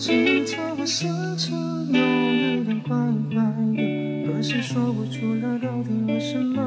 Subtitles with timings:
[0.00, 1.54] 今天我心情
[1.92, 2.00] 有
[2.32, 2.96] 一点怪
[3.30, 3.44] 怪
[3.76, 6.62] 的，可是说不出来到底为什么，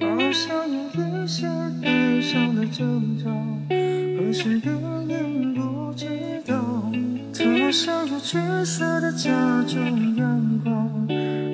[0.00, 1.48] 好像有一些
[1.82, 3.28] 悲伤的征兆，
[3.68, 6.06] 可是别人不知
[6.46, 6.92] 道。
[7.32, 9.32] 头上有橘色的加
[9.66, 9.80] 州
[10.16, 11.08] 阳光，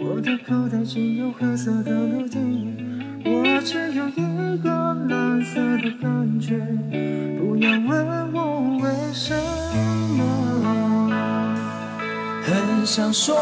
[0.05, 2.39] 我的口袋只有黑色的陆地，
[3.25, 4.69] 我只有一个
[5.09, 6.59] 蓝色的感觉，
[7.41, 9.50] 不要问我为什么。
[12.93, 13.41] 想说，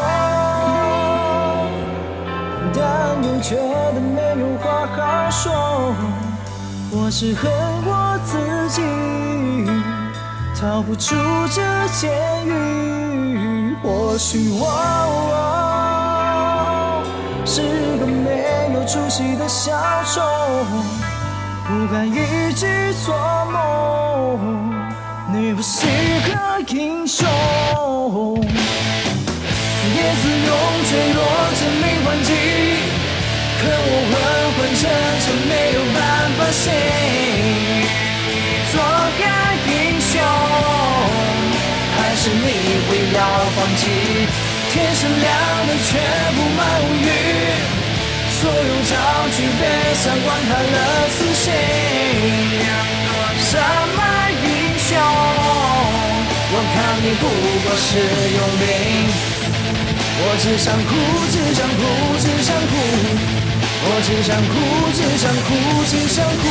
[2.71, 5.51] 但又觉得没有话好说。
[6.91, 7.51] 我是恨
[7.83, 8.37] 我自
[8.69, 8.83] 己，
[10.55, 11.15] 逃不出
[11.49, 11.63] 这
[11.99, 13.75] 监狱。
[13.81, 14.61] 或许我
[17.43, 17.63] 是
[17.97, 19.71] 个没有出息的小
[20.05, 20.21] 丑，
[21.67, 23.15] 不敢一直做
[23.51, 23.57] 梦。
[25.33, 25.87] 你不是
[26.27, 27.27] 个英雄。
[30.21, 30.49] 自用
[30.89, 31.19] 坠落
[31.59, 32.31] 证明环境，
[33.59, 34.13] 可我昏
[34.55, 34.81] 昏沉
[35.23, 35.97] 沉没有办
[36.37, 36.65] 法醒。
[38.71, 38.73] 做
[39.19, 39.23] 个
[39.67, 40.11] 英雄，
[41.97, 42.45] 还是你
[42.87, 43.17] 会要
[43.55, 43.81] 放弃？
[44.71, 45.27] 天是亮
[45.67, 45.89] 的却
[46.35, 47.09] 布满乌云，
[48.39, 48.93] 所有焦
[49.35, 49.61] 距被
[49.95, 50.77] 闪光看了
[51.09, 51.45] 死心。
[53.41, 53.57] 什
[53.95, 53.99] 么
[54.43, 54.89] 英雄？
[56.51, 57.23] 我看你不
[57.63, 57.89] 过是
[58.37, 59.38] 佣兵。
[60.21, 60.91] 我只想哭，
[61.31, 61.81] 只想哭，
[62.19, 62.73] 只想哭。
[63.81, 64.53] 我只想哭，
[64.93, 65.47] 只想哭，
[65.87, 66.43] 只想哭。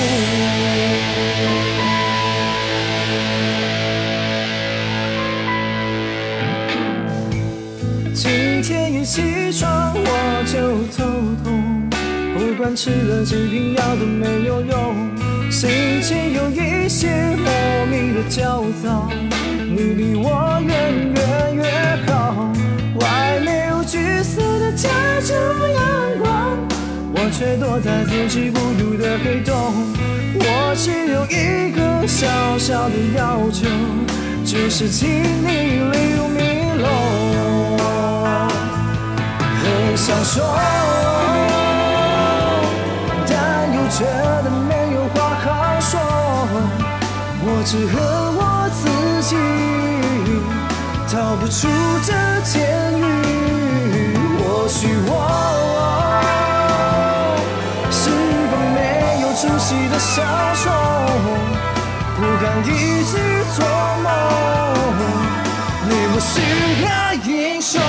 [8.14, 10.56] 今天一起床我就
[10.96, 11.04] 头
[11.44, 11.46] 痛，
[12.36, 14.96] 不管吃了几瓶药都没有用，
[15.50, 19.10] 心情有一些莫名的焦躁。
[19.70, 20.72] 你离我远
[21.14, 21.87] 远远
[27.38, 29.54] 却躲在自己孤独的黑洞。
[30.34, 32.26] 我只有一个小
[32.58, 33.68] 小的要求，
[34.44, 37.78] 就是请你 leave me alone。
[39.62, 40.58] 很想说，
[43.28, 44.04] 但又觉
[44.42, 45.46] 得没有话好
[45.78, 45.94] 说。
[47.40, 47.94] 我只恨
[48.34, 48.82] 我自
[49.22, 49.36] 己，
[51.06, 51.68] 逃不出
[52.04, 52.10] 这
[52.42, 52.58] 监
[52.98, 53.00] 狱。
[54.42, 55.12] 或许我
[59.70, 60.22] 没有出息的小
[60.54, 60.64] 丑，
[62.16, 62.68] 不敢一
[63.04, 63.12] 直
[63.54, 63.58] 做
[64.02, 64.06] 梦。
[65.88, 66.30] 你不是
[66.80, 66.84] 个
[67.30, 67.30] 英
[67.60, 67.80] 雄。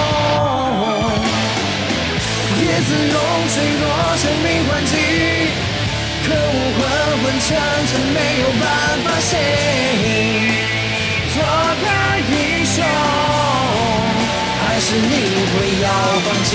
[2.59, 3.15] 叶子用
[3.47, 3.83] 坠落
[4.21, 4.93] 证明环境，
[6.25, 6.35] 可我
[6.75, 6.81] 昏
[7.23, 7.47] 昏沉
[7.87, 8.63] 沉没有办
[9.05, 9.31] 法醒。
[11.33, 11.35] 做
[11.79, 11.85] 个
[12.29, 12.33] 英
[12.65, 12.75] 雄，
[14.67, 15.07] 还是你
[15.53, 15.87] 会要
[16.25, 16.49] 放弃？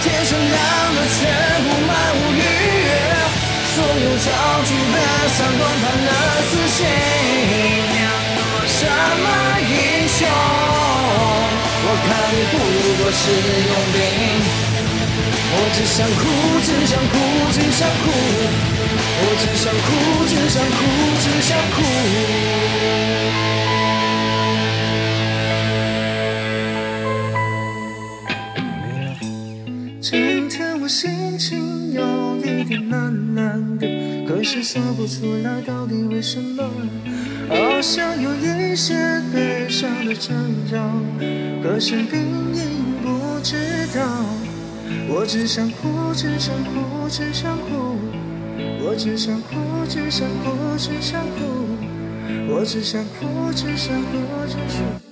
[0.00, 0.56] 天是亮
[0.94, 0.98] 的
[5.36, 6.10] 闪光判了
[6.48, 6.78] 死刑。
[8.78, 8.80] 什
[9.22, 9.26] 么
[9.60, 9.72] 英
[10.08, 10.18] 雄？
[11.84, 12.54] 我看你不
[12.98, 13.20] 过是
[13.68, 13.96] 佣兵。
[15.50, 16.20] 我只想哭，
[16.62, 17.14] 只想哭，
[17.52, 18.06] 只想哭。
[19.20, 19.88] 我只想哭，
[20.28, 20.78] 只想哭，
[21.18, 21.76] 只想哭。
[30.00, 32.00] 今天我心情有
[32.38, 33.57] 一点懒懒
[34.38, 36.62] 可是说不出来到底为什么，
[37.48, 38.94] 好像有一些
[39.34, 40.78] 悲伤的征兆，
[41.60, 42.20] 可是病
[42.54, 43.56] 因不知
[43.92, 44.24] 道。
[45.08, 47.98] 我只想哭，只想哭，只想哭。
[48.80, 49.56] 我只想哭，
[49.88, 51.66] 只想哭，只想哭。
[52.48, 55.07] 我只想哭，只想哭，只想哭。